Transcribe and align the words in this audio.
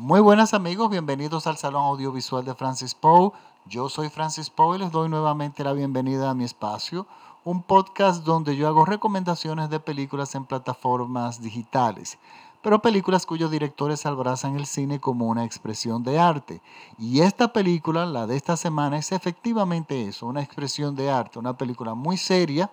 Muy 0.00 0.20
buenas 0.20 0.54
amigos, 0.54 0.90
bienvenidos 0.90 1.48
al 1.48 1.56
Salón 1.56 1.82
Audiovisual 1.82 2.44
de 2.44 2.54
Francis 2.54 2.94
Poe. 2.94 3.32
Yo 3.66 3.88
soy 3.88 4.10
Francis 4.10 4.48
Poe 4.48 4.76
y 4.76 4.78
les 4.78 4.92
doy 4.92 5.08
nuevamente 5.08 5.64
la 5.64 5.72
bienvenida 5.72 6.30
a 6.30 6.34
mi 6.34 6.44
espacio, 6.44 7.08
un 7.42 7.64
podcast 7.64 8.22
donde 8.22 8.54
yo 8.54 8.68
hago 8.68 8.84
recomendaciones 8.84 9.70
de 9.70 9.80
películas 9.80 10.36
en 10.36 10.44
plataformas 10.44 11.42
digitales, 11.42 12.16
pero 12.62 12.80
películas 12.80 13.26
cuyos 13.26 13.50
directores 13.50 14.06
abrazan 14.06 14.54
el 14.54 14.66
cine 14.66 15.00
como 15.00 15.26
una 15.26 15.44
expresión 15.44 16.04
de 16.04 16.20
arte. 16.20 16.62
Y 16.96 17.22
esta 17.22 17.52
película, 17.52 18.06
la 18.06 18.28
de 18.28 18.36
esta 18.36 18.56
semana, 18.56 18.98
es 18.98 19.10
efectivamente 19.10 20.06
eso, 20.06 20.26
una 20.26 20.42
expresión 20.42 20.94
de 20.94 21.10
arte, 21.10 21.40
una 21.40 21.56
película 21.56 21.94
muy 21.94 22.18
seria, 22.18 22.70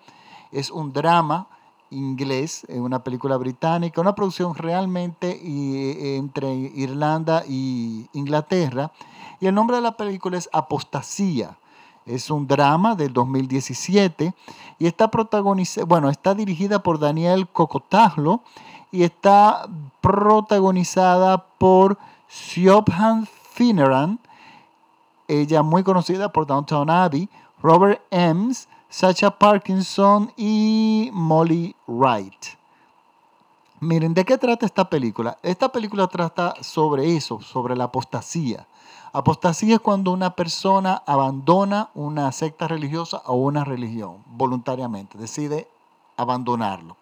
es 0.52 0.70
un 0.70 0.94
drama 0.94 1.48
inglés, 1.90 2.66
una 2.70 3.04
película 3.04 3.38
británica, 3.38 4.02
una 4.02 4.16
producción 4.16 4.56
realmente 4.56 5.40
entre 6.18 6.54
Irlanda 6.54 7.44
y 7.48 8.08
Inglaterra. 8.14 8.92
Y 9.40 9.48
el 9.48 9.56
nombre 9.56 9.78
de 9.78 9.82
la 9.82 9.98
película 9.98 10.38
es 10.38 10.50
Apostasía. 10.54 11.58
Es 12.06 12.30
un 12.30 12.48
drama 12.48 12.96
del 12.96 13.14
2017 13.14 14.34
y 14.78 14.86
está 14.86 15.10
bueno, 15.88 16.10
está 16.10 16.36
dirigida 16.36 16.84
por 16.84 17.00
Daniel 17.00 17.48
Cocotaglo 17.48 18.42
y 18.92 19.04
está 19.04 19.68
protagonizada 20.02 21.48
por 21.58 21.98
Siobhan 22.28 23.28
Finneran, 23.52 24.20
ella 25.28 25.64
muy 25.64 25.84
conocida 25.84 26.30
por 26.32 26.46
Downtown 26.46 26.90
Abbey, 26.90 27.28
Robert 27.64 28.02
Ems, 28.12 28.68
Sacha 28.90 29.32
Parkinson 29.32 30.32
y 30.38 31.10
Molly 31.12 31.76
Wright. 31.88 32.46
Miren, 33.80 34.14
¿de 34.14 34.24
qué 34.24 34.38
trata 34.38 34.66
esta 34.66 34.90
película? 34.90 35.38
Esta 35.44 35.70
película 35.70 36.08
trata 36.08 36.56
sobre 36.62 37.16
eso, 37.16 37.42
sobre 37.42 37.76
la 37.76 37.86
apostasía. 37.86 38.68
Apostasía 39.12 39.76
es 39.76 39.82
cuando 39.82 40.12
una 40.12 40.36
persona 40.36 41.04
abandona 41.06 41.90
una 41.94 42.32
secta 42.32 42.68
religiosa 42.68 43.22
o 43.26 43.36
una 43.36 43.64
religión 43.64 44.24
voluntariamente, 44.28 45.18
decide 45.18 45.68
abandonarlo. 46.18 46.96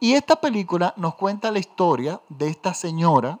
Y 0.00 0.12
esta 0.12 0.36
película 0.36 0.94
nos 0.96 1.14
cuenta 1.16 1.50
la 1.50 1.58
historia 1.58 2.20
de 2.28 2.48
esta 2.48 2.72
señora 2.72 3.38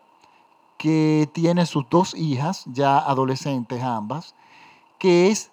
que 0.76 1.28
tiene 1.32 1.66
sus 1.66 1.88
dos 1.88 2.14
hijas, 2.14 2.64
ya 2.66 2.98
adolescentes 2.98 3.82
ambas, 3.82 4.34
que 4.98 5.30
es, 5.30 5.50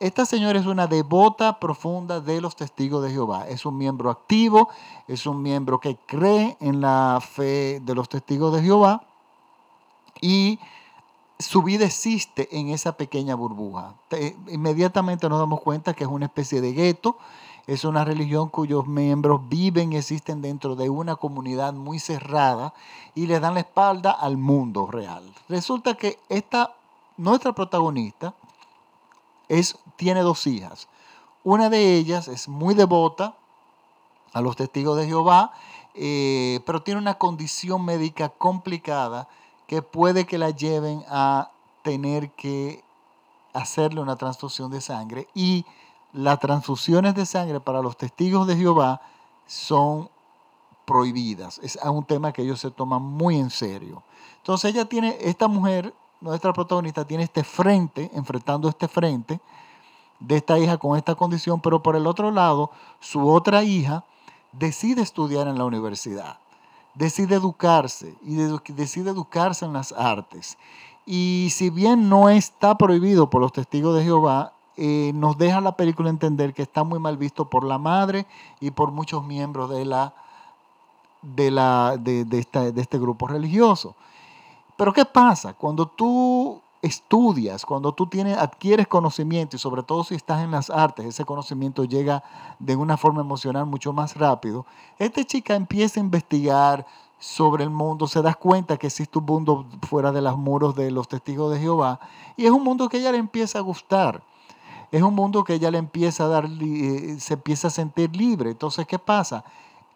esta 0.00 0.24
señora 0.24 0.58
es 0.58 0.66
una 0.66 0.86
devota 0.86 1.58
profunda 1.58 2.20
de 2.20 2.40
los 2.40 2.54
testigos 2.54 3.02
de 3.02 3.10
Jehová. 3.10 3.48
Es 3.48 3.66
un 3.66 3.76
miembro 3.76 4.10
activo, 4.10 4.68
es 5.08 5.26
un 5.26 5.42
miembro 5.42 5.80
que 5.80 5.96
cree 6.06 6.56
en 6.60 6.80
la 6.80 7.20
fe 7.20 7.80
de 7.80 7.94
los 7.94 8.08
testigos 8.08 8.54
de 8.54 8.62
Jehová 8.62 9.02
y 10.20 10.60
su 11.38 11.62
vida 11.62 11.84
existe 11.84 12.48
en 12.56 12.68
esa 12.68 12.96
pequeña 12.96 13.34
burbuja. 13.34 13.94
Inmediatamente 14.48 15.28
nos 15.28 15.40
damos 15.40 15.60
cuenta 15.60 15.94
que 15.94 16.04
es 16.04 16.10
una 16.10 16.26
especie 16.26 16.60
de 16.60 16.72
gueto, 16.72 17.16
es 17.66 17.84
una 17.84 18.04
religión 18.04 18.48
cuyos 18.48 18.86
miembros 18.86 19.48
viven 19.48 19.92
y 19.92 19.96
existen 19.96 20.42
dentro 20.42 20.76
de 20.76 20.90
una 20.90 21.16
comunidad 21.16 21.72
muy 21.72 21.98
cerrada 21.98 22.72
y 23.14 23.26
le 23.26 23.40
dan 23.40 23.54
la 23.54 23.60
espalda 23.60 24.12
al 24.12 24.36
mundo 24.36 24.86
real. 24.86 25.24
Resulta 25.48 25.94
que 25.94 26.18
esta, 26.28 26.74
nuestra 27.16 27.52
protagonista 27.52 28.34
es, 29.48 29.78
tiene 29.96 30.20
dos 30.20 30.46
hijas. 30.46 30.88
Una 31.44 31.70
de 31.70 31.96
ellas 31.96 32.28
es 32.28 32.48
muy 32.48 32.74
devota 32.74 33.36
a 34.32 34.40
los 34.40 34.56
testigos 34.56 34.96
de 34.96 35.06
Jehová, 35.06 35.52
eh, 35.94 36.60
pero 36.66 36.82
tiene 36.82 37.00
una 37.00 37.14
condición 37.14 37.84
médica 37.84 38.28
complicada 38.28 39.28
que 39.66 39.82
puede 39.82 40.26
que 40.26 40.38
la 40.38 40.50
lleven 40.50 41.04
a 41.08 41.50
tener 41.82 42.30
que 42.32 42.84
hacerle 43.52 44.00
una 44.00 44.16
transfusión 44.16 44.70
de 44.70 44.80
sangre 44.80 45.28
y 45.34 45.64
las 46.12 46.38
transfusiones 46.38 47.14
de 47.14 47.26
sangre 47.26 47.60
para 47.60 47.82
los 47.82 47.96
testigos 47.96 48.46
de 48.46 48.56
Jehová 48.56 49.00
son 49.46 50.08
prohibidas. 50.84 51.58
Es 51.62 51.78
un 51.84 52.04
tema 52.04 52.32
que 52.32 52.42
ellos 52.42 52.60
se 52.60 52.70
toman 52.70 53.02
muy 53.02 53.38
en 53.38 53.50
serio. 53.50 54.02
Entonces 54.38 54.74
ella 54.74 54.86
tiene, 54.86 55.16
esta 55.20 55.48
mujer, 55.48 55.92
nuestra 56.20 56.52
protagonista, 56.52 57.06
tiene 57.06 57.24
este 57.24 57.44
frente, 57.44 58.10
enfrentando 58.14 58.68
este 58.68 58.88
frente 58.88 59.40
de 60.20 60.36
esta 60.36 60.58
hija 60.58 60.78
con 60.78 60.96
esta 60.96 61.14
condición, 61.14 61.60
pero 61.60 61.82
por 61.82 61.96
el 61.96 62.06
otro 62.06 62.30
lado, 62.30 62.70
su 63.00 63.28
otra 63.28 63.62
hija 63.62 64.04
decide 64.52 65.02
estudiar 65.02 65.46
en 65.46 65.58
la 65.58 65.64
universidad 65.64 66.38
decide 66.98 67.36
educarse 67.36 68.14
y 68.22 68.34
decide 68.72 69.10
educarse 69.10 69.64
en 69.64 69.72
las 69.72 69.92
artes. 69.92 70.58
Y 71.06 71.48
si 71.52 71.70
bien 71.70 72.08
no 72.08 72.28
está 72.28 72.76
prohibido 72.76 73.30
por 73.30 73.40
los 73.40 73.52
testigos 73.52 73.96
de 73.96 74.04
Jehová, 74.04 74.52
eh, 74.76 75.12
nos 75.14 75.38
deja 75.38 75.60
la 75.60 75.76
película 75.76 76.10
entender 76.10 76.52
que 76.52 76.62
está 76.62 76.84
muy 76.84 76.98
mal 76.98 77.16
visto 77.16 77.48
por 77.48 77.64
la 77.64 77.78
madre 77.78 78.26
y 78.60 78.72
por 78.72 78.90
muchos 78.90 79.24
miembros 79.24 79.70
de, 79.70 79.84
la, 79.84 80.12
de, 81.22 81.50
la, 81.50 81.96
de, 81.98 82.24
de 82.24 82.38
este 82.80 82.98
grupo 82.98 83.28
religioso. 83.28 83.94
Pero 84.78 84.92
¿qué 84.92 85.04
pasa? 85.04 85.54
Cuando 85.54 85.86
tú 85.86 86.62
estudias, 86.82 87.66
cuando 87.66 87.90
tú 87.90 88.06
tienes, 88.06 88.38
adquieres 88.38 88.86
conocimiento 88.86 89.56
y 89.56 89.58
sobre 89.58 89.82
todo 89.82 90.04
si 90.04 90.14
estás 90.14 90.44
en 90.44 90.52
las 90.52 90.70
artes, 90.70 91.04
ese 91.04 91.24
conocimiento 91.24 91.82
llega 91.82 92.22
de 92.60 92.76
una 92.76 92.96
forma 92.96 93.20
emocional 93.20 93.66
mucho 93.66 93.92
más 93.92 94.16
rápido, 94.16 94.66
esta 94.96 95.24
chica 95.24 95.56
empieza 95.56 95.98
a 95.98 96.04
investigar 96.04 96.86
sobre 97.18 97.64
el 97.64 97.70
mundo, 97.70 98.06
se 98.06 98.22
da 98.22 98.34
cuenta 98.34 98.76
que 98.76 98.86
existe 98.86 99.18
un 99.18 99.24
mundo 99.24 99.66
fuera 99.88 100.12
de 100.12 100.22
los 100.22 100.38
muros 100.38 100.76
de 100.76 100.92
los 100.92 101.08
testigos 101.08 101.52
de 101.52 101.58
Jehová 101.58 101.98
y 102.36 102.44
es 102.44 102.52
un 102.52 102.62
mundo 102.62 102.88
que 102.88 102.98
ella 102.98 103.10
le 103.10 103.18
empieza 103.18 103.58
a 103.58 103.62
gustar. 103.62 104.22
Es 104.92 105.02
un 105.02 105.16
mundo 105.16 105.42
que 105.42 105.54
ella 105.54 105.72
le 105.72 105.78
empieza 105.78 106.26
a 106.26 106.28
dar, 106.28 106.48
eh, 106.60 107.16
se 107.18 107.34
empieza 107.34 107.66
a 107.66 107.70
sentir 107.72 108.14
libre. 108.14 108.52
Entonces, 108.52 108.86
¿qué 108.86 109.00
pasa? 109.00 109.42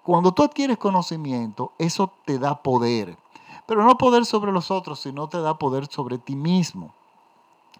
Cuando 0.02 0.32
tú 0.32 0.42
adquieres 0.42 0.76
conocimiento, 0.76 1.70
eso 1.78 2.10
te 2.24 2.40
da 2.40 2.60
poder 2.60 3.21
pero 3.66 3.84
no 3.84 3.96
poder 3.98 4.24
sobre 4.26 4.52
los 4.52 4.70
otros, 4.70 5.00
sino 5.00 5.28
te 5.28 5.40
da 5.40 5.58
poder 5.58 5.86
sobre 5.86 6.18
ti 6.18 6.36
mismo. 6.36 6.92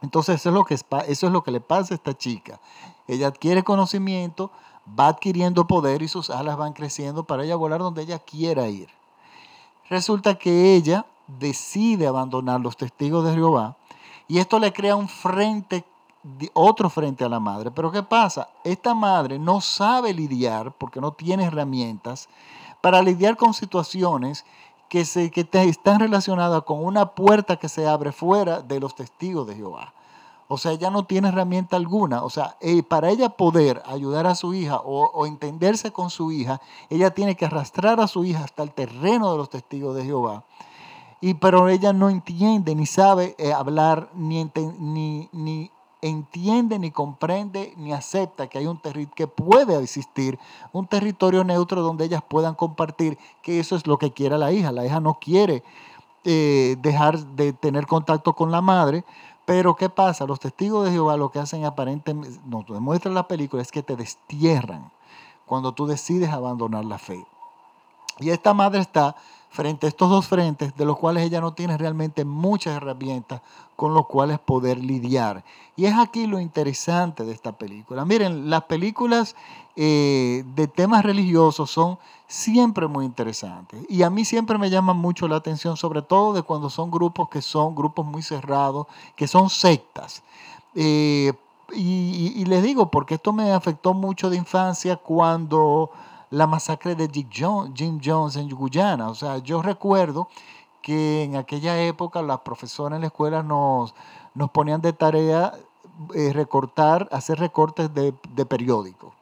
Entonces 0.03 0.37
eso 0.37 0.49
es 0.49 0.55
lo 0.55 0.65
que, 0.65 0.75
eso 0.75 1.27
es 1.27 1.33
lo 1.33 1.43
que 1.43 1.51
le 1.51 1.61
pasa 1.61 1.95
a 1.95 1.97
esta 1.97 2.17
chica. 2.17 2.61
Ella 3.07 3.29
adquiere 3.29 3.63
conocimiento, 3.63 4.51
va 4.99 5.09
adquiriendo 5.09 5.67
poder 5.67 6.03
y 6.03 6.09
sus 6.09 6.31
alas 6.31 6.57
van 6.57 6.73
creciendo 6.73 7.25
para 7.25 7.45
ella 7.45 7.57
volar 7.57 7.81
donde 7.81 8.03
ella 8.03 8.19
quiera 8.19 8.69
ir. 8.69 8.89
Resulta 9.89 10.37
que 10.37 10.75
ella 10.75 11.07
decide 11.27 12.07
abandonar 12.07 12.61
los 12.61 12.77
testigos 12.77 13.25
de 13.25 13.35
Jehová 13.35 13.77
y 14.29 14.39
esto 14.39 14.59
le 14.59 14.73
crea 14.73 14.97
un 14.97 15.09
frente, 15.09 15.85
otro 16.53 16.91
frente 16.91 17.25
a 17.25 17.29
la 17.29 17.41
madre. 17.41 17.71
Pero 17.71 17.93
¿qué 17.93 18.03
pasa? 18.03 18.49
Esta 18.65 18.95
madre 18.95 19.39
no 19.39 19.61
sabe 19.61 20.15
lidiar 20.15 20.73
porque 20.73 21.01
no 21.01 21.13
tiene 21.13 21.45
herramientas 21.45 22.29
para 22.81 23.03
lidiar 23.03 23.37
con 23.37 23.55
situaciones 23.55 24.45
que, 24.93 25.07
se, 25.07 25.31
que 25.31 25.49
están 25.51 26.01
relacionadas 26.01 26.65
con 26.65 26.85
una 26.85 27.15
puerta 27.15 27.57
que 27.57 27.71
se 27.71 27.89
abre 27.89 28.13
fuera 28.13 28.61
de 28.61 28.79
los 28.79 28.95
testigos 28.95 29.47
de 29.47 29.55
Jehová. 29.55 29.95
O 30.49 30.59
sea, 30.59 30.73
ella 30.73 30.91
no 30.91 31.07
tiene 31.07 31.29
herramienta 31.29 31.77
alguna. 31.77 32.23
O 32.23 32.29
sea, 32.29 32.59
eh, 32.61 32.83
para 32.83 33.09
ella 33.09 33.31
poder 33.31 33.83
ayudar 33.87 34.27
a 34.27 34.35
su 34.35 34.53
hija 34.53 34.83
o, 34.85 35.25
entenderse 35.25 35.93
con 35.93 36.11
su 36.11 36.31
hija, 36.31 36.61
ella 36.91 37.09
tiene 37.09 37.37
que 37.37 37.47
arrastrar 37.47 38.01
a 38.01 38.07
su 38.07 38.23
hija 38.27 38.45
hasta 38.45 38.63
el 38.63 38.73
terreno 38.73 39.33
de 39.33 39.39
los 39.39 39.49
testigos 39.49 39.97
de 39.97 40.05
Jehová. 40.05 40.45
Y, 41.23 41.33
pero 41.35 41.71
ella 41.71 41.95
no 41.95 42.11
entiende 42.11 42.75
ni 42.75 42.85
sabe 42.85 43.35
eh, 43.39 43.51
hablar 43.51 44.11
ni, 44.13 44.45
ni, 44.79 45.31
ni 45.33 45.71
entiende, 46.03 46.81
ni 46.81 46.91
comprende, 46.91 47.73
ni 47.77 47.93
acepta 47.93 48.49
que 48.49 48.59
hay 48.59 48.67
un 48.67 48.79
territorio 48.79 49.15
que 49.15 49.27
puede 49.29 49.81
existir, 49.81 50.39
un 50.73 50.87
territorio 50.87 51.45
neutro 51.45 51.81
donde 51.81 52.05
ellas 52.05 52.23
puedan 52.29 52.55
compartir, 52.55 53.17
que 53.41 53.61
eso 53.61 53.77
es 53.77 53.87
lo 53.87 53.99
que 53.99 54.11
quiere 54.11 54.37
la 54.37 54.53
hija. 54.53 54.73
La 54.73 54.85
hija 54.85 55.01
no 55.01 55.15
quiere 55.15 55.63
eh, 56.25 56.77
dejar 56.81 57.19
de 57.19 57.53
tener 57.53 57.87
contacto 57.87 58.35
con 58.35 58.51
la 58.51 58.61
madre, 58.61 59.05
pero 59.45 59.77
¿qué 59.77 59.89
pasa? 59.89 60.27
Los 60.27 60.41
testigos 60.41 60.85
de 60.85 60.91
Jehová 60.91 61.17
lo 61.17 61.31
que 61.31 61.39
hacen 61.39 61.65
aparentemente, 61.65 62.41
nos 62.47 62.67
demuestra 62.67 63.13
la 63.13 63.29
película, 63.29 63.63
es 63.63 63.71
que 63.71 63.83
te 63.83 63.97
destierran 63.97 64.91
cuando 65.47 65.73
tú 65.73 65.87
decides 65.87 66.31
abandonar 66.31 66.85
la 66.85 66.99
fe. 66.99 67.25
Y 68.19 68.31
esta 68.31 68.55
madre 68.55 68.81
está 68.81 69.17
frente 69.53 69.87
a 69.87 69.91
estos 69.91 70.09
dos 70.09 70.27
frentes, 70.27 70.75
de 70.77 70.85
los 70.87 70.99
cuales 70.99 71.25
ella 71.25 71.41
no 71.41 71.53
tiene 71.53 71.77
realmente 71.77 72.25
muchas 72.25 72.75
herramientas 72.75 73.43
con 73.77 73.93
los 73.93 74.07
cuales 74.07 74.39
poder 74.39 74.79
lidiar. 74.79 75.45
Y 75.77 75.85
es 75.85 75.95
aquí 75.97 76.27
lo 76.27 76.41
interesante 76.41 77.25
de 77.25 77.33
esta 77.33 77.53
película. 77.53 78.07
Miren, 78.07 78.49
las 78.49 78.65
películas 78.65 79.37
eh, 79.77 80.43
de 80.55 80.69
temas 80.69 81.05
religiosos 81.05 81.71
son 81.71 81.99
siempre 82.27 82.87
muy 82.87 83.05
interesantes. 83.05 83.85
Y 83.91 84.03
a 84.03 84.11
mí 84.11 84.25
siempre 84.25 84.57
me 84.57 84.71
llama 84.71 84.95
mucho 84.95 85.29
la 85.29 85.37
atención, 85.37 85.77
sobre 85.77 86.01
todo 86.01 86.33
de 86.33 86.43
cuando 86.43 86.71
son 86.71 86.91
grupos 86.91 87.29
que 87.29 87.43
son 87.43 87.75
grupos 87.75 88.07
muy 88.07 88.23
cerrados, 88.23 88.87
que 89.15 89.29
son 89.29 89.51
sectas. 89.51 90.23
Eh, 90.75 91.35
y 91.75 92.45
les 92.47 92.63
digo, 92.63 92.91
porque 92.91 93.15
esto 93.15 93.33
me 93.33 93.53
afectó 93.53 93.95
mucho 93.95 94.29
de 94.29 94.37
infancia 94.37 94.97
cuando 94.97 95.91
la 96.33 96.47
masacre 96.47 96.95
de 96.95 97.09
Jim 97.31 98.01
Jones 98.03 98.37
en 98.37 98.49
Guyana. 98.49 99.11
O 99.11 99.15
sea, 99.15 99.37
yo 99.39 99.61
recuerdo 99.61 100.29
que 100.81 101.25
en 101.25 101.37
aquella 101.37 101.81
época 101.83 102.23
las 102.23 102.41
profesoras 102.41 102.97
en 102.97 103.03
la 103.03 103.09
escuela 103.09 103.43
nos, 103.43 103.95
nos 104.35 104.51
ponían 104.51 104.81
de 104.81 104.95
tarea 104.95 105.53
eh, 106.15 106.33
recortar, 106.33 107.07
hacer 107.13 107.39
recortes 107.39 107.93
de, 107.93 108.15
de 108.31 108.47
periódicos, 108.47 109.13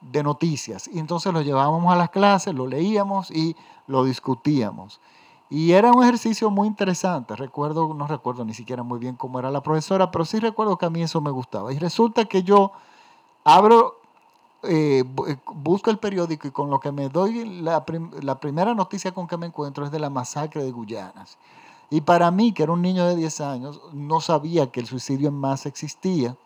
de 0.00 0.22
noticias. 0.22 0.88
Y 0.88 0.98
entonces 0.98 1.34
lo 1.34 1.42
llevábamos 1.42 1.92
a 1.92 1.96
las 1.96 2.08
clases, 2.08 2.54
lo 2.54 2.66
leíamos 2.66 3.30
y 3.30 3.54
lo 3.86 4.04
discutíamos. 4.04 5.00
Y 5.50 5.72
era 5.72 5.92
un 5.92 6.02
ejercicio 6.02 6.48
muy 6.48 6.66
interesante. 6.66 7.36
Recuerdo, 7.36 7.92
no 7.92 8.06
recuerdo 8.06 8.46
ni 8.46 8.54
siquiera 8.54 8.82
muy 8.82 8.98
bien 8.98 9.16
cómo 9.16 9.38
era 9.38 9.50
la 9.50 9.62
profesora, 9.62 10.10
pero 10.10 10.24
sí 10.24 10.40
recuerdo 10.40 10.78
que 10.78 10.86
a 10.86 10.90
mí 10.90 11.02
eso 11.02 11.20
me 11.20 11.30
gustaba. 11.30 11.74
Y 11.74 11.78
resulta 11.78 12.24
que 12.24 12.42
yo 12.42 12.72
abro, 13.44 13.97
eh, 14.64 15.04
eh, 15.28 15.36
busco 15.54 15.90
el 15.90 15.98
periódico 15.98 16.48
y 16.48 16.50
con 16.50 16.68
lo 16.68 16.80
que 16.80 16.90
me 16.90 17.08
doy, 17.08 17.44
la, 17.62 17.84
primera 17.84 18.74
noticia 18.74 19.12
con 19.12 19.28
que 19.28 19.36
me 19.36 19.46
encuentro 19.46 19.84
es 19.84 19.92
de 19.92 20.00
la 20.00 20.10
masacre 20.10 20.64
de 20.64 20.72
Guyanas. 20.72 21.38
Y 21.90 22.00
para 22.00 22.30
mí, 22.30 22.52
que 22.52 22.64
era 22.64 22.72
un 22.72 22.82
niño 22.82 23.06
de 23.06 23.16
10 23.16 23.40
años, 23.40 23.80
no 23.92 24.20
sabía 24.20 24.70
que 24.70 24.80
el 24.80 24.86
suicidio 24.86 25.28
en 25.28 25.34
masa 25.34 25.68
existía. 25.68 26.36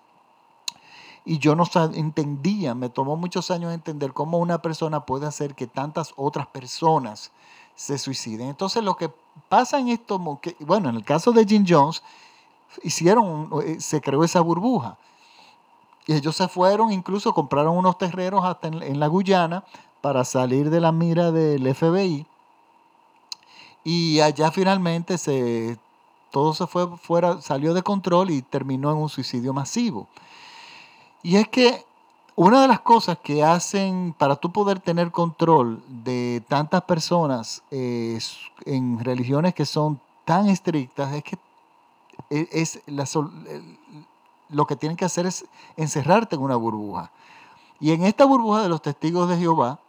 Y 1.24 1.38
yo 1.38 1.54
no 1.54 1.64
entendía, 1.94 2.74
me 2.74 2.88
tomó 2.88 3.16
muchos 3.16 3.50
años 3.50 3.72
entender 3.72 4.12
cómo 4.12 4.38
una 4.38 4.60
persona 4.60 5.06
puede 5.06 5.26
hacer 5.26 5.54
que 5.54 5.66
tantas 5.66 6.12
otras 6.16 6.46
personas 6.48 7.32
se 7.74 7.96
suiciden. 7.98 8.48
Entonces 8.48 8.84
lo 8.84 8.96
que 8.96 9.10
pasa 9.48 9.78
en 9.78 9.88
esto, 9.88 10.18
bueno, 10.60 10.90
en 10.90 10.96
el 10.96 11.04
caso 11.04 11.32
de 11.32 11.44
Jim 11.44 11.64
Jones, 11.66 12.02
hicieron, 12.82 13.50
eh, 13.64 13.80
se 13.80 14.00
creó 14.00 14.24
esa 14.24 14.40
burbuja. 14.40 14.98
Y 16.06 16.14
ellos 16.14 16.36
se 16.36 16.48
fueron, 16.48 16.92
incluso 16.92 17.32
compraron 17.32 17.76
unos 17.76 17.98
terreros 17.98 18.44
hasta 18.44 18.68
en, 18.68 18.98
la 18.98 19.06
Guyana 19.06 19.64
para 20.00 20.24
salir 20.24 20.70
de 20.70 20.80
la 20.80 20.92
mira 20.92 21.30
del 21.30 21.72
FBI. 21.74 22.26
Y 23.84 24.20
allá 24.20 24.50
finalmente 24.50 25.18
se, 25.18 25.78
todo 26.30 26.54
se 26.54 26.66
fue 26.66 26.96
fuera, 26.98 27.40
salió 27.40 27.74
de 27.74 27.82
control 27.82 28.30
y 28.30 28.42
terminó 28.42 28.90
en 28.90 28.98
un 28.98 29.08
suicidio 29.08 29.52
masivo. 29.52 30.08
Y 31.22 31.36
es 31.36 31.48
que 31.48 31.84
una 32.34 32.62
de 32.62 32.68
las 32.68 32.80
cosas 32.80 33.18
que 33.18 33.44
hacen 33.44 34.14
para 34.16 34.36
tú 34.36 34.50
poder 34.50 34.80
tener 34.80 35.10
control 35.10 35.82
de 35.86 36.42
tantas 36.48 36.82
personas 36.82 37.62
en 37.70 38.98
religiones 39.04 39.54
que 39.54 39.66
son 39.66 40.00
tan 40.24 40.48
estrictas 40.48 41.12
es 41.12 41.22
que 41.22 41.38
e, 42.30 42.48
es 42.50 42.80
lo 44.52 44.66
que 44.66 44.76
tienen 44.76 44.96
que 44.96 45.04
hacer 45.04 45.26
es 45.26 45.44
encerrarte 45.76 46.36
en 46.36 46.42
una 46.42 46.56
burbuja. 46.56 47.10
Y 47.80 47.92
en 47.92 48.04
esta 48.04 48.24
burbuja 48.24 48.62
de 48.62 48.68
los 48.68 48.80
testigos 48.80 49.28
de 49.28 49.38
Jehová, 49.38 49.80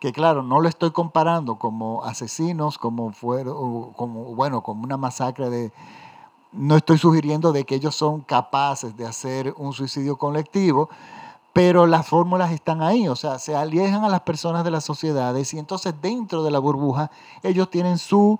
que 0.00 0.12
claro, 0.12 0.42
no 0.42 0.60
lo 0.60 0.68
estoy 0.68 0.90
comparando 0.90 1.56
como 1.56 2.04
asesinos, 2.04 2.78
como 2.78 3.12
fueron, 3.12 3.92
como, 3.92 4.34
bueno, 4.34 4.62
como 4.62 4.84
una 4.84 4.96
masacre 4.96 5.50
de, 5.50 5.72
no 6.52 6.76
estoy 6.76 6.98
sugiriendo 6.98 7.52
de 7.52 7.64
que 7.64 7.74
ellos 7.74 7.94
son 7.94 8.20
capaces 8.20 8.96
de 8.96 9.06
hacer 9.06 9.54
un 9.56 9.72
suicidio 9.72 10.16
colectivo, 10.16 10.88
pero 11.52 11.86
las 11.86 12.06
fórmulas 12.06 12.50
están 12.52 12.82
ahí, 12.82 13.08
o 13.08 13.16
sea, 13.16 13.38
se 13.38 13.54
alejan 13.54 14.04
a 14.04 14.08
las 14.08 14.22
personas 14.22 14.64
de 14.64 14.70
las 14.70 14.84
sociedades 14.84 15.54
y 15.54 15.58
entonces 15.58 15.94
dentro 16.02 16.42
de 16.42 16.50
la 16.50 16.58
burbuja 16.58 17.10
ellos 17.42 17.70
tienen 17.70 17.98
su 17.98 18.38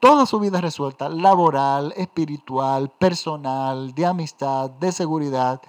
toda 0.00 0.26
su 0.26 0.38
vida 0.40 0.60
resuelta, 0.60 1.08
laboral, 1.08 1.92
espiritual, 1.96 2.90
personal, 2.90 3.94
de 3.94 4.06
amistad, 4.06 4.70
de 4.70 4.92
seguridad. 4.92 5.60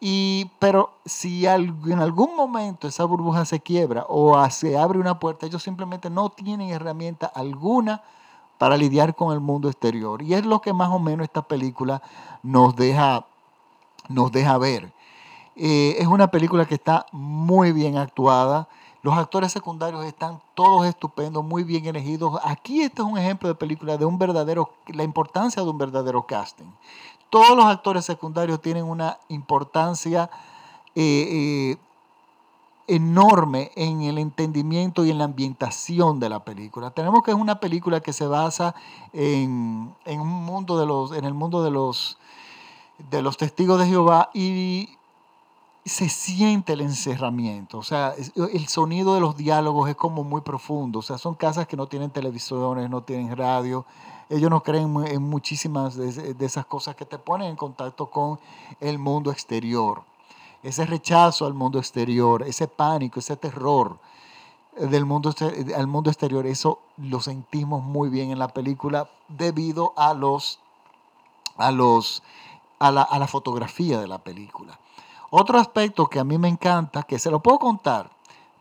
Y, 0.00 0.50
pero 0.58 0.92
si 1.04 1.46
en 1.46 1.98
algún 1.98 2.36
momento 2.36 2.86
esa 2.86 3.04
burbuja 3.04 3.44
se 3.44 3.60
quiebra 3.60 4.04
o 4.08 4.38
se 4.50 4.76
abre 4.76 4.98
una 4.98 5.18
puerta, 5.18 5.46
ellos 5.46 5.62
simplemente 5.62 6.10
no 6.10 6.28
tienen 6.30 6.70
herramienta 6.70 7.26
alguna 7.26 8.02
para 8.58 8.76
lidiar 8.76 9.14
con 9.14 9.32
el 9.32 9.40
mundo 9.40 9.68
exterior. 9.68 10.22
Y 10.22 10.34
es 10.34 10.44
lo 10.44 10.60
que 10.60 10.72
más 10.72 10.90
o 10.90 10.98
menos 10.98 11.24
esta 11.24 11.42
película 11.42 12.02
nos 12.42 12.76
deja, 12.76 13.26
nos 14.08 14.32
deja 14.32 14.58
ver. 14.58 14.92
Eh, 15.56 15.96
es 15.98 16.06
una 16.06 16.30
película 16.30 16.66
que 16.66 16.74
está 16.74 17.06
muy 17.12 17.72
bien 17.72 17.96
actuada. 17.96 18.68
Los 19.06 19.16
actores 19.16 19.52
secundarios 19.52 20.04
están 20.04 20.40
todos 20.54 20.84
estupendos, 20.84 21.44
muy 21.44 21.62
bien 21.62 21.86
elegidos. 21.86 22.40
Aquí 22.42 22.82
este 22.82 23.02
es 23.02 23.06
un 23.06 23.16
ejemplo 23.16 23.48
de 23.48 23.54
película 23.54 23.96
de 23.96 24.04
un 24.04 24.18
verdadero, 24.18 24.70
la 24.88 25.04
importancia 25.04 25.62
de 25.62 25.70
un 25.70 25.78
verdadero 25.78 26.26
casting. 26.26 26.66
Todos 27.30 27.56
los 27.56 27.66
actores 27.66 28.04
secundarios 28.04 28.60
tienen 28.60 28.82
una 28.82 29.16
importancia 29.28 30.28
eh, 30.96 31.28
eh, 31.30 31.76
enorme 32.88 33.70
en 33.76 34.02
el 34.02 34.18
entendimiento 34.18 35.04
y 35.04 35.12
en 35.12 35.18
la 35.18 35.24
ambientación 35.26 36.18
de 36.18 36.28
la 36.28 36.44
película. 36.44 36.90
Tenemos 36.90 37.22
que 37.22 37.30
es 37.30 37.36
una 37.36 37.60
película 37.60 38.00
que 38.00 38.12
se 38.12 38.26
basa 38.26 38.74
en, 39.12 39.94
en 40.04 40.20
un 40.20 40.44
mundo 40.44 40.80
de 40.80 40.86
los, 40.86 41.12
en 41.12 41.24
el 41.24 41.32
mundo 41.32 41.62
de 41.62 41.70
los, 41.70 42.18
de 43.08 43.22
los 43.22 43.36
testigos 43.36 43.78
de 43.78 43.86
Jehová 43.86 44.30
y 44.34 44.96
se 45.86 46.08
siente 46.08 46.72
el 46.72 46.80
encerramiento, 46.80 47.78
o 47.78 47.82
sea, 47.82 48.14
el 48.52 48.66
sonido 48.66 49.14
de 49.14 49.20
los 49.20 49.36
diálogos 49.36 49.88
es 49.88 49.94
como 49.94 50.24
muy 50.24 50.40
profundo, 50.40 50.98
o 50.98 51.02
sea, 51.02 51.16
son 51.16 51.34
casas 51.34 51.68
que 51.68 51.76
no 51.76 51.86
tienen 51.86 52.10
televisiones, 52.10 52.90
no 52.90 53.02
tienen 53.02 53.36
radio, 53.36 53.86
ellos 54.28 54.50
no 54.50 54.62
creen 54.62 54.92
en 55.06 55.22
muchísimas 55.22 55.96
de, 55.96 56.34
esas 56.40 56.66
cosas 56.66 56.96
que 56.96 57.04
te 57.04 57.18
ponen 57.18 57.50
en 57.50 57.56
contacto 57.56 58.10
con 58.10 58.40
el 58.80 58.98
mundo 58.98 59.30
exterior. 59.30 60.02
Ese 60.64 60.84
rechazo 60.84 61.46
al 61.46 61.54
mundo 61.54 61.78
exterior, 61.78 62.42
ese 62.42 62.66
pánico, 62.66 63.20
ese 63.20 63.36
terror 63.36 63.98
del 64.76 65.04
mundo, 65.04 65.32
al 65.76 65.86
mundo 65.86 66.10
exterior, 66.10 66.44
eso 66.46 66.80
lo 66.96 67.20
sentimos 67.20 67.84
muy 67.84 68.08
bien 68.08 68.32
en 68.32 68.40
la 68.40 68.48
película 68.48 69.08
debido 69.28 69.92
a 69.96 70.12
los, 70.12 70.58
a 71.56 71.70
los, 71.70 72.24
a 72.80 72.90
la, 72.90 73.02
a 73.02 73.20
la 73.20 73.28
fotografía 73.28 74.00
de 74.00 74.08
la 74.08 74.18
película. 74.18 74.80
Otro 75.30 75.58
aspecto 75.58 76.06
que 76.06 76.18
a 76.18 76.24
mí 76.24 76.38
me 76.38 76.48
encanta, 76.48 77.02
que 77.02 77.18
se 77.18 77.30
lo 77.30 77.40
puedo 77.40 77.58
contar, 77.58 78.10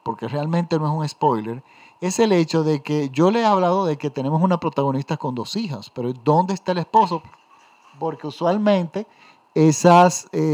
porque 0.03 0.27
realmente 0.27 0.77
no 0.79 0.87
es 0.87 0.93
un 0.93 1.07
spoiler, 1.07 1.63
es 2.01 2.19
el 2.19 2.31
hecho 2.31 2.63
de 2.63 2.81
que 2.81 3.09
yo 3.09 3.31
le 3.31 3.41
he 3.41 3.45
hablado 3.45 3.85
de 3.85 3.97
que 3.97 4.09
tenemos 4.09 4.41
una 4.41 4.59
protagonista 4.59 5.17
con 5.17 5.35
dos 5.35 5.55
hijas, 5.55 5.89
pero 5.89 6.11
¿dónde 6.13 6.53
está 6.53 6.71
el 6.71 6.79
esposo? 6.79 7.21
Porque 7.99 8.27
usualmente 8.27 9.07
eh, 9.53 9.71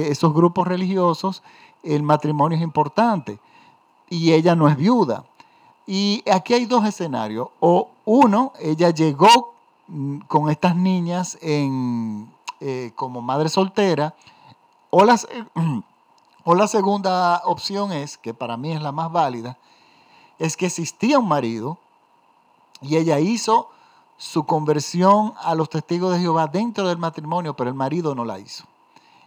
esos 0.09 0.33
grupos 0.33 0.67
religiosos, 0.67 1.43
el 1.83 2.03
matrimonio 2.03 2.57
es 2.57 2.63
importante 2.63 3.39
y 4.09 4.33
ella 4.33 4.55
no 4.55 4.67
es 4.67 4.77
viuda. 4.77 5.25
Y 5.87 6.23
aquí 6.31 6.53
hay 6.53 6.65
dos 6.65 6.85
escenarios. 6.85 7.47
O 7.59 7.89
uno, 8.05 8.53
ella 8.59 8.91
llegó 8.91 9.55
mm, 9.87 10.19
con 10.27 10.49
estas 10.49 10.75
niñas 10.75 11.37
eh, 11.41 12.91
como 12.95 13.21
madre 13.21 13.49
soltera, 13.49 14.13
o 14.89 15.03
las... 15.03 15.27
O 16.43 16.55
la 16.55 16.67
segunda 16.67 17.41
opción 17.45 17.91
es, 17.91 18.17
que 18.17 18.33
para 18.33 18.57
mí 18.57 18.71
es 18.71 18.81
la 18.81 18.91
más 18.91 19.11
válida, 19.11 19.57
es 20.39 20.57
que 20.57 20.65
existía 20.65 21.19
un 21.19 21.27
marido 21.27 21.77
y 22.81 22.97
ella 22.97 23.19
hizo 23.19 23.69
su 24.17 24.45
conversión 24.45 25.33
a 25.41 25.55
los 25.55 25.69
testigos 25.69 26.13
de 26.13 26.19
Jehová 26.19 26.47
dentro 26.47 26.87
del 26.87 26.97
matrimonio, 26.97 27.55
pero 27.55 27.69
el 27.69 27.75
marido 27.75 28.15
no 28.15 28.25
la 28.25 28.39
hizo. 28.39 28.65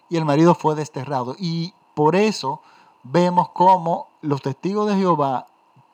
Y 0.09 0.17
el 0.17 0.25
marido 0.25 0.55
fue 0.55 0.75
desterrado. 0.75 1.37
Y 1.39 1.73
por 1.95 2.17
eso 2.17 2.61
vemos 3.05 3.49
cómo 3.51 4.09
los 4.21 4.43
testigos 4.43 4.89
de 4.89 4.97
Jehová 4.97 5.47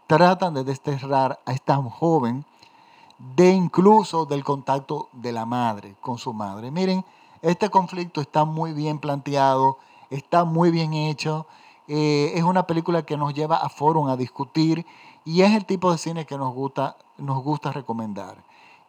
tratan 0.07 0.55
de 0.55 0.65
desterrar 0.65 1.41
a 1.45 1.53
esta 1.53 1.77
joven 1.77 2.45
de 3.37 3.51
incluso 3.51 4.25
del 4.25 4.43
contacto 4.43 5.09
de 5.13 5.33
la 5.33 5.45
madre 5.45 5.97
con 6.01 6.19
su 6.19 6.33
madre. 6.33 6.71
Miren, 6.71 7.05
este 7.43 7.69
conflicto 7.69 8.21
está 8.21 8.45
muy 8.45 8.73
bien 8.73 8.99
planteado 8.99 9.79
está 10.11 10.45
muy 10.45 10.71
bien 10.71 10.93
hecho. 10.93 11.47
Eh, 11.89 12.33
es 12.35 12.43
una 12.45 12.67
película 12.67 13.03
que 13.03 13.17
nos 13.17 13.35
lleva 13.35 13.57
a 13.57 13.69
forum 13.69 14.09
a 14.09 14.17
discutir 14.17 14.85
y 15.25 15.43
es 15.43 15.53
el 15.53 15.65
tipo 15.65 15.91
de 15.91 15.99
cine 15.99 16.27
que 16.27 16.37
nos 16.37 16.55
gusta, 16.55 16.97
nos 17.19 17.43
gusta 17.43 17.73
recomendar. 17.73 18.37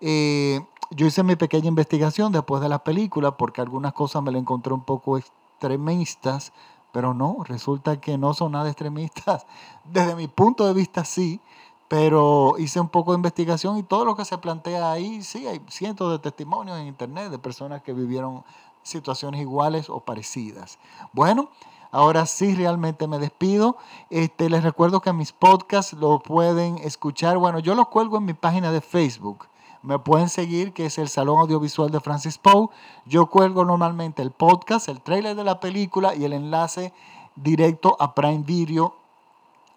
Eh, 0.02 0.62
yo 0.92 1.06
hice 1.06 1.24
mi 1.24 1.36
pequeña 1.36 1.68
investigación 1.68 2.32
después 2.32 2.62
de 2.62 2.70
la 2.70 2.84
película 2.84 3.38
porque 3.38 3.62
algunas 3.62 3.94
cosas 3.94 4.22
me 4.22 4.32
las 4.32 4.42
encontré 4.42 4.74
un 4.74 4.84
poco 4.84 5.18
extremistas, 5.18 6.52
pero 6.92 7.14
no, 7.14 7.38
resulta 7.46 8.02
que 8.02 8.18
no 8.18 8.34
son 8.34 8.52
nada 8.52 8.70
extremistas. 8.70 9.46
Desde 9.86 10.16
mi 10.16 10.28
punto 10.28 10.68
de 10.68 10.74
vista 10.74 11.06
sí, 11.06 11.40
pero 11.88 12.56
hice 12.58 12.80
un 12.80 12.90
poco 12.90 13.12
de 13.12 13.18
investigación 13.18 13.78
y 13.78 13.84
todo 13.84 14.06
lo 14.06 14.16
que 14.16 14.26
se 14.26 14.38
plantea 14.38 14.92
ahí, 14.92 15.22
sí, 15.24 15.48
hay 15.48 15.62
cientos 15.70 16.12
de 16.12 16.20
testimonios 16.20 16.80
en 16.80 16.88
internet 16.88 17.32
de 17.32 17.40
personas 17.40 17.82
que 17.82 17.94
vivieron 17.94 18.44
situaciones 18.84 19.42
iguales 19.42 19.90
o 19.90 20.00
parecidas. 20.00 20.80
Bueno, 21.14 21.50
ahora 21.92 22.26
sí 22.26 22.56
realmente 22.56 23.08
me 23.08 23.20
despido. 23.20 23.78
Este, 24.10 24.50
les 24.50 24.64
recuerdo 24.64 25.02
que 25.02 25.14
mis 25.14 25.32
podcasts 25.32 25.94
lo 25.94 26.20
pueden 26.20 26.78
escuchar. 26.80 27.38
Bueno, 27.38 27.60
yo 27.60 27.76
los 27.76 27.88
cuelgo 27.88 28.18
en 28.18 28.26
mi 28.26 28.34
página 28.34 28.72
de 28.72 28.82
Facebook. 28.82 29.48
Me 29.84 29.98
pueden 29.98 30.30
seguir, 30.30 30.74
que 30.74 30.86
es 30.86 30.98
el 31.00 31.10
Salón 31.10 31.40
Audiovisual 31.40 31.90
de 31.90 32.00
Francis 32.00 32.38
Poe. 32.38 32.70
Yo 33.06 33.28
cuelgo 33.28 33.66
normalmente 33.66 34.22
el 34.22 34.32
podcast, 34.32 34.88
el 34.90 35.02
trailer 35.02 35.36
de 35.36 35.44
la 35.44 35.60
película 35.60 36.14
y 36.14 36.24
el 36.24 36.34
enlace 36.34 36.94
directo 37.36 37.98
a 38.00 38.14
Prime 38.14 38.44
Video 38.46 38.96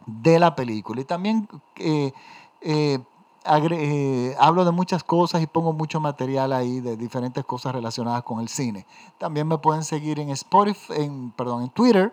de 0.04 0.38
la 0.38 0.54
película. 0.54 1.00
Y 1.00 1.04
también 1.04 1.48
eh, 1.76 2.12
eh, 2.60 2.98
eh, 3.46 4.36
hablo 4.38 4.64
de 4.64 4.70
muchas 4.70 5.04
cosas 5.04 5.42
y 5.42 5.46
pongo 5.46 5.72
mucho 5.72 6.00
material 6.00 6.52
ahí 6.52 6.80
de 6.80 6.96
diferentes 6.96 7.44
cosas 7.44 7.74
relacionadas 7.74 8.22
con 8.22 8.40
el 8.40 8.48
cine. 8.48 8.86
También 9.18 9.46
me 9.46 9.58
pueden 9.58 9.84
seguir 9.84 10.18
en 10.18 10.30
Spotify, 10.30 10.94
en, 10.96 11.30
perdón, 11.30 11.62
en 11.62 11.70
Twitter 11.70 12.12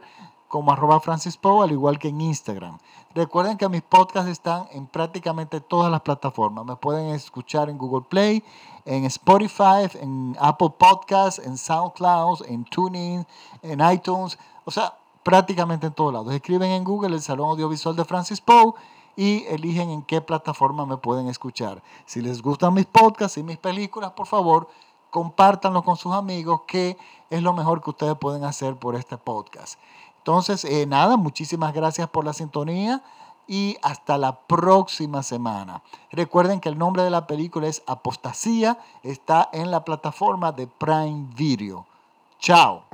como 0.52 0.74
arroba 0.74 1.00
Francis 1.00 1.40
al 1.42 1.72
igual 1.72 1.98
que 1.98 2.10
en 2.10 2.20
Instagram. 2.20 2.78
Recuerden 3.16 3.58
que 3.58 3.70
mis 3.70 3.82
podcasts 3.82 4.30
están 4.30 4.68
en 4.72 4.86
prácticamente 4.86 5.62
todas 5.62 5.90
las 5.90 6.02
plataformas. 6.02 6.66
Me 6.66 6.76
pueden 6.76 7.08
escuchar 7.16 7.70
en 7.70 7.78
Google 7.78 8.06
Play, 8.08 8.44
en 8.84 9.06
Spotify, 9.06 9.88
en 10.02 10.36
Apple 10.42 10.74
Podcasts, 10.78 11.42
en 11.46 11.58
SoundCloud, 11.58 12.46
en 12.48 12.66
TuneIn, 12.66 13.26
en 13.62 13.92
iTunes. 13.92 14.38
O 14.66 14.72
sea, 14.72 14.94
prácticamente 15.24 15.88
en 15.88 15.94
todos 15.94 16.12
lados. 16.12 16.34
Escriben 16.34 16.72
en 16.72 16.84
Google 16.84 17.16
el 17.16 17.22
Salón 17.22 17.52
Audiovisual 17.52 17.96
de 17.96 18.04
Francis 18.04 18.42
Poe 18.42 18.74
y 19.22 19.46
eligen 19.50 19.92
en 19.92 20.02
qué 20.02 20.20
plataforma 20.20 20.88
me 20.88 20.98
pueden 20.98 21.28
escuchar. 21.28 21.84
Si 22.08 22.22
les 22.22 22.42
gustan 22.42 22.74
mis 22.74 22.88
podcasts 22.88 23.38
y 23.38 23.44
mis 23.44 23.60
películas, 23.60 24.14
por 24.14 24.26
favor, 24.26 24.68
compártanlo 25.12 25.84
con 25.84 25.96
sus 25.96 26.12
amigos, 26.12 26.62
que 26.66 26.98
es 27.30 27.44
lo 27.44 27.54
mejor 27.54 27.84
que 27.84 27.92
ustedes 27.92 28.16
pueden 28.18 28.44
hacer 28.46 28.78
por 28.78 28.96
este 28.96 29.20
podcast. 29.20 29.78
Entonces, 30.18 30.66
eh, 30.66 30.88
nada, 30.88 31.18
muchísimas 31.18 31.72
gracias 31.72 32.10
por 32.10 32.26
la 32.26 32.34
sintonía 32.34 33.04
y 33.46 33.78
hasta 33.84 34.18
la 34.18 34.40
próxima 34.40 35.22
semana. 35.22 35.84
Recuerden 36.12 36.60
que 36.60 36.70
el 36.70 36.80
nombre 36.80 37.04
de 37.04 37.12
la 37.12 37.28
película 37.28 37.68
es 37.68 37.84
Apostasía, 37.86 38.80
está 39.04 39.52
en 39.54 39.70
la 39.70 39.86
plataforma 39.86 40.52
de 40.52 40.66
Prime 40.66 41.28
Video. 41.36 41.86
Chao. 42.40 42.91